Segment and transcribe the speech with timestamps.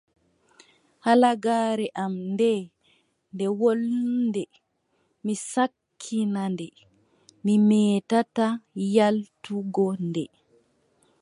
[1.05, 2.61] Halagaare am ndee,
[3.33, 4.43] nde wooɗnde,
[5.23, 6.67] mi sakkina nde,
[7.43, 8.53] mi meetataa
[8.93, 10.23] yaaltugo nde.